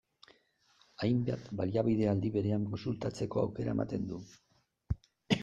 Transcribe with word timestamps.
Hainbat 1.03 1.43
baliabide 1.59 2.07
aldi 2.13 2.33
berean 2.39 2.65
kontsultatzeko 2.73 3.45
aukera 3.45 3.77
ematen 3.79 4.11
du. 4.15 4.21